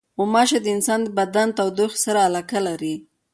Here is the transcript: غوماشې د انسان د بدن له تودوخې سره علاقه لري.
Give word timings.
غوماشې 0.17 0.57
د 0.61 0.67
انسان 0.75 0.99
د 1.03 1.07
بدن 1.17 1.47
له 1.49 1.55
تودوخې 1.57 1.99
سره 2.05 2.19
علاقه 2.27 2.59
لري. 2.67 2.95